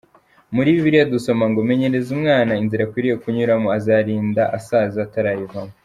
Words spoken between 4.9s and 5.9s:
atarayivamo.